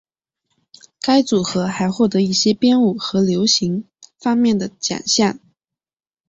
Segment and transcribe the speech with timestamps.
[0.99, 3.83] 该组合还获得一些编舞和流行
[4.17, 5.37] 方面的奖项。